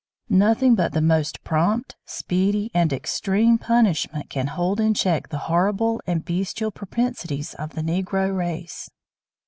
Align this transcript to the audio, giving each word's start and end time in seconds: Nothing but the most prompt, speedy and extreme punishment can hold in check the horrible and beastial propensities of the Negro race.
Nothing 0.33 0.73
but 0.73 0.93
the 0.93 0.99
most 1.01 1.43
prompt, 1.43 1.95
speedy 2.07 2.71
and 2.73 2.91
extreme 2.91 3.59
punishment 3.59 4.31
can 4.31 4.47
hold 4.47 4.79
in 4.79 4.95
check 4.95 5.27
the 5.29 5.37
horrible 5.45 6.01
and 6.07 6.25
beastial 6.25 6.73
propensities 6.73 7.53
of 7.53 7.75
the 7.75 7.83
Negro 7.83 8.35
race. 8.35 8.89